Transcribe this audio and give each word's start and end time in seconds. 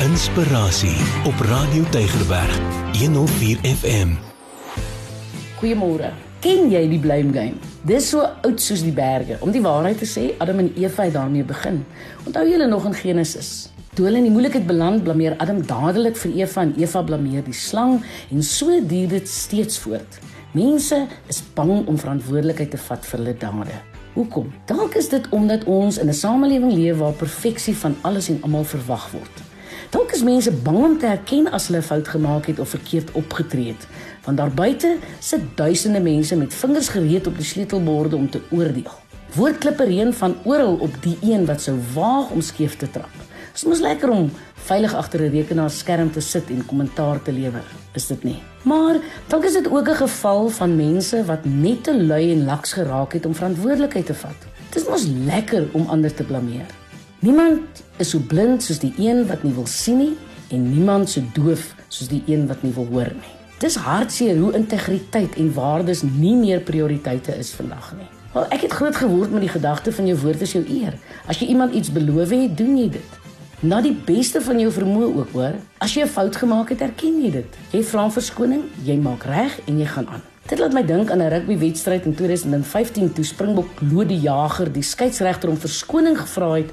Inspirasie 0.00 0.96
op 1.28 1.40
Radio 1.44 1.84
Tygerberg 1.92 2.54
104 2.96 3.58
FM. 3.62 4.14
Goeiemôre. 5.58 6.08
Ken 6.40 6.70
jy 6.72 6.80
die 6.88 7.00
blame 7.02 7.34
game? 7.34 7.58
Dis 7.84 8.06
so 8.08 8.24
oud 8.24 8.62
soos 8.64 8.80
die 8.80 8.94
berge. 8.96 9.36
Om 9.44 9.52
die 9.52 9.60
waarheid 9.60 10.00
te 10.00 10.08
sê, 10.08 10.30
Adam 10.40 10.62
en 10.62 10.70
Eva 10.80 11.04
het 11.04 11.18
daarmee 11.18 11.44
begin. 11.44 11.82
Onthou 12.24 12.46
julle 12.48 12.68
nog 12.70 12.86
in 12.88 12.96
Genesis? 12.96 13.50
Toe 13.92 14.06
hulle 14.08 14.22
in 14.22 14.30
die 14.30 14.32
moeilikheid 14.32 14.64
beland, 14.70 15.04
blameer 15.04 15.36
Adam 15.36 15.60
dadelik 15.68 16.16
vir 16.22 16.32
Eva 16.46 16.64
en 16.64 16.72
Eva 16.80 17.04
blameer 17.04 17.44
die 17.44 17.58
slang 17.60 18.00
en 18.30 18.40
so 18.40 18.80
duur 18.80 19.12
dit 19.18 19.28
steeds 19.28 19.82
voort. 19.84 20.16
Mense 20.56 21.02
is 21.28 21.42
bang 21.52 21.76
om 21.76 22.00
verantwoordelikheid 22.00 22.72
te 22.72 22.80
vat 22.88 23.04
vir 23.04 23.18
hulle 23.20 23.36
dade. 23.44 23.76
Hoekom? 24.16 24.48
Dalk 24.64 24.96
is 24.96 25.12
dit 25.12 25.28
omdat 25.28 25.68
ons 25.68 26.00
in 26.00 26.08
'n 26.08 26.20
samelewing 26.24 26.72
leef 26.72 27.04
waar 27.04 27.12
perfeksie 27.12 27.76
van 27.76 28.00
alles 28.00 28.32
en 28.32 28.40
almal 28.40 28.64
verwag 28.64 29.10
word. 29.12 29.49
Dalk 29.90 30.12
is 30.14 30.22
mense 30.22 30.52
bang 30.62 30.76
om 30.84 30.92
te 31.02 31.08
erken 31.10 31.48
as 31.50 31.64
hulle 31.66 31.80
fout 31.82 32.08
gemaak 32.08 32.44
het 32.46 32.60
of 32.62 32.76
verkeerd 32.76 33.08
opgetree 33.18 33.72
het, 33.72 33.86
want 34.22 34.38
daar 34.38 34.52
buite 34.54 34.92
sit 35.18 35.42
duisende 35.58 35.98
mense 36.00 36.36
met 36.38 36.54
vingers 36.54 36.88
gereed 36.94 37.26
op 37.26 37.36
die 37.36 37.46
sleutelborde 37.46 38.16
om 38.16 38.28
te 38.30 38.38
oordeel. 38.54 38.92
Woordklippe 39.34 39.88
reën 39.90 40.12
van 40.14 40.36
oral 40.44 40.76
op 40.86 40.94
die 41.02 41.16
een 41.26 41.42
wat 41.46 41.66
sou 41.66 41.74
waag 41.94 42.30
om 42.30 42.40
skeef 42.40 42.76
te 42.78 42.86
trap. 42.90 43.10
Dit 43.50 43.66
mos 43.66 43.82
lekker 43.82 44.12
om 44.14 44.30
veilig 44.70 44.94
agter 44.94 45.24
'n 45.26 45.32
rekenaarskerm 45.34 46.12
te 46.12 46.20
sit 46.20 46.50
en 46.50 46.66
kommentaar 46.66 47.22
te 47.22 47.32
lewer, 47.32 47.66
is 47.94 48.06
dit 48.06 48.22
nie? 48.24 48.38
Maar 48.62 48.96
dalk 49.26 49.44
is 49.44 49.52
dit 49.52 49.70
ook 49.70 49.88
'n 49.88 50.02
geval 50.06 50.48
van 50.48 50.76
mense 50.76 51.24
wat 51.24 51.44
net 51.44 51.84
te 51.84 52.02
lui 52.02 52.32
en 52.32 52.44
laks 52.44 52.72
geraak 52.72 53.12
het 53.12 53.26
om 53.26 53.34
verantwoordelikheid 53.34 54.06
te 54.06 54.14
vat. 54.14 54.38
Dit 54.70 54.82
is 54.82 54.88
mos 54.88 55.06
lekker 55.26 55.68
om 55.72 55.86
ander 55.88 56.14
te 56.14 56.22
blameer. 56.22 56.79
Niemand 57.20 57.82
is 58.00 58.14
so 58.14 58.18
blind 58.24 58.62
soos 58.64 58.78
die 58.80 58.94
een 58.96 59.26
wat 59.28 59.42
nie 59.44 59.52
wil 59.52 59.66
sien 59.68 59.98
nie 60.00 60.12
en 60.56 60.62
niemand 60.72 61.10
so 61.12 61.20
doof 61.36 61.66
soos 61.92 62.08
die 62.08 62.22
een 62.24 62.46
wat 62.48 62.62
nie 62.64 62.72
wil 62.72 62.86
hoor 62.88 63.10
nie. 63.12 63.32
Dis 63.60 63.76
hartseer 63.76 64.38
hoe 64.40 64.54
integriteit 64.56 65.34
en 65.36 65.50
waardes 65.52 66.00
nie 66.00 66.32
meer 66.38 66.62
prioriteite 66.64 67.34
is 67.36 67.50
vandag 67.52 67.90
nie. 67.98 68.06
Wel, 68.32 68.46
ek 68.56 68.64
het 68.64 68.72
groot 68.78 68.96
geword 68.96 69.34
met 69.36 69.44
die 69.44 69.52
gedagte 69.52 69.92
van 69.92 70.08
jou 70.08 70.16
woord 70.22 70.46
is 70.46 70.54
jou 70.56 70.62
eer. 70.64 70.96
As 71.28 71.42
jy 71.42 71.50
iemand 71.52 71.76
iets 71.76 71.92
beloof 71.92 72.32
het, 72.32 72.54
doen 72.56 72.78
jy 72.80 72.86
dit 72.96 73.18
na 73.60 73.82
die 73.84 73.92
beste 73.92 74.40
van 74.40 74.56
jou 74.62 74.70
vermoë 74.72 75.10
ook 75.20 75.34
hoor. 75.36 75.58
As 75.84 75.92
jy 75.92 76.04
'n 76.04 76.08
fout 76.08 76.36
gemaak 76.36 76.70
het, 76.72 76.80
erken 76.80 77.20
jy 77.20 77.30
dit. 77.30 77.56
Jy 77.72 77.82
vra 77.84 78.08
verskoning, 78.08 78.64
jy 78.84 78.96
maak 78.96 79.24
reg 79.24 79.60
en 79.68 79.78
jy 79.78 79.86
gaan 79.86 80.08
aan. 80.08 80.22
Dit 80.48 80.58
laat 80.58 80.72
my 80.72 80.82
dink 80.82 81.10
aan 81.10 81.20
'n 81.20 81.28
rugbywedstryd 81.28 82.04
in 82.06 82.14
2015 82.14 83.12
toe 83.12 83.24
Springbok 83.24 83.68
Lode 83.92 84.20
Jager 84.20 84.72
die 84.72 84.82
skeieregter 84.82 85.50
om 85.50 85.56
verskoning 85.56 86.16
gevra 86.16 86.56
het 86.56 86.70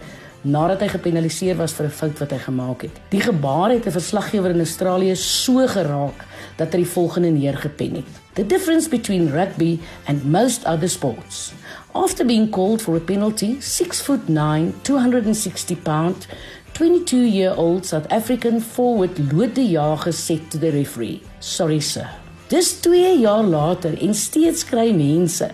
nadat 0.51 0.81
hy 0.81 0.87
gepenaliseer 0.87 1.57
was 1.59 1.73
vir 1.73 1.85
'n 1.87 1.97
fout 1.99 2.19
wat 2.19 2.31
hy 2.31 2.37
gemaak 2.37 2.81
het. 2.81 2.95
Die 3.09 3.21
gebaar 3.21 3.69
het 3.71 3.85
'n 3.85 3.91
verslaggewer 3.91 4.51
in 4.51 4.65
Australië 4.65 5.15
so 5.15 5.67
geraak 5.67 6.25
dat 6.57 6.71
hy 6.73 6.77
die 6.77 6.93
volgende 6.95 7.29
neergepen 7.29 7.95
het. 7.95 8.11
The 8.33 8.45
difference 8.45 8.89
between 8.89 9.31
rugby 9.31 9.79
and 10.07 10.25
most 10.25 10.65
other 10.65 10.89
sports. 10.89 11.53
After 11.93 12.25
being 12.25 12.49
called 12.49 12.81
for 12.81 12.95
a 12.95 12.99
penalty, 12.99 13.57
6 13.59 14.01
foot 14.01 14.27
9, 14.27 14.73
260 14.81 15.75
pound 15.75 16.27
22 16.73 17.25
year 17.25 17.55
old 17.57 17.85
South 17.85 18.07
African 18.07 18.61
forward 18.61 19.33
Lood 19.33 19.55
de 19.55 19.65
Jager 19.65 20.13
said 20.13 20.51
to 20.51 20.57
the 20.57 20.69
referee, 20.69 21.21
"Sorry 21.39 21.79
sir." 21.79 22.07
Dis 22.47 22.79
2 22.79 23.19
jaar 23.19 23.43
later 23.43 24.01
en 24.01 24.13
steeds 24.13 24.63
kry 24.65 24.91
mense 24.91 25.49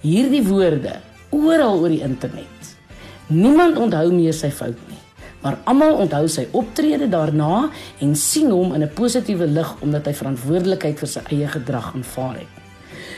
hierdie 0.00 0.42
woorde 0.42 0.98
oral 1.30 1.80
oor 1.80 1.92
die 1.92 2.02
internet. 2.04 2.53
Niemand 3.32 3.78
onthou 3.80 4.10
meer 4.12 4.34
sy 4.36 4.50
fout 4.52 4.80
nie, 4.90 4.98
maar 5.40 5.54
almal 5.64 5.96
onthou 6.02 6.26
sy 6.28 6.42
optrede 6.52 7.06
daarna 7.08 7.70
en 8.04 8.16
sien 8.16 8.50
hom 8.50 8.74
in 8.76 8.82
'n 8.82 8.92
positiewe 8.94 9.46
lig 9.46 9.70
omdat 9.80 10.06
hy 10.06 10.12
verantwoordelikheid 10.12 10.98
vir 10.98 11.08
sy 11.08 11.20
eie 11.30 11.48
gedrag 11.48 11.94
aanvaar 11.94 12.34
het. 12.34 12.52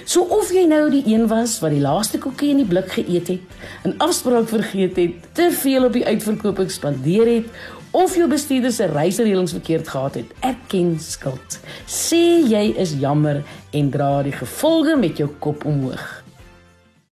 So 0.05 0.23
of 0.23 0.53
jy 0.53 0.63
nou 0.67 0.91
die 0.91 1.03
een 1.07 1.27
was 1.27 1.59
wat 1.59 1.71
die 1.71 1.81
laaste 1.81 2.19
koekie 2.19 2.51
in 2.51 2.57
die 2.59 2.69
blik 2.69 2.93
geëet 2.95 3.29
het, 3.29 3.41
'n 3.85 3.95
afspraak 3.99 4.49
vergeet 4.49 4.97
het, 4.97 5.15
te 5.33 5.51
veel 5.51 5.85
op 5.85 5.93
die 5.93 6.07
uitverkoop 6.07 6.63
spandeer 6.69 7.27
het 7.27 7.47
of 7.91 8.15
jou 8.15 8.29
bestuurder 8.29 8.73
se 8.73 8.87
reisreëlings 8.87 9.53
verkeerd 9.53 9.89
gehad 9.89 10.15
het, 10.15 10.31
erken 10.41 11.01
skuld. 11.01 11.59
Sê 11.87 12.47
jy 12.47 12.75
is 12.77 12.95
jammer 13.01 13.43
en 13.73 13.91
dra 13.91 14.23
die 14.23 14.33
gevolge 14.33 14.97
met 14.97 15.17
jou 15.17 15.29
kop 15.39 15.65
omhoog. 15.65 16.26